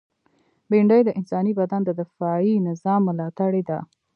[0.69, 3.79] بېنډۍ د انساني بدن د دفاعي نظام ملاتړې ده